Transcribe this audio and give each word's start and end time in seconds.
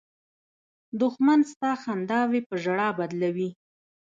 دښمن 0.99 1.39
ستا 1.51 1.71
خنداوې 1.83 2.39
په 2.47 2.55
ژړا 2.63 2.89
بدلوي 2.99 3.49